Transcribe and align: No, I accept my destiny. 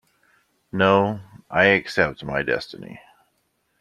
No, 0.71 1.19
I 1.51 1.65
accept 1.65 2.23
my 2.23 2.41
destiny. 2.41 2.99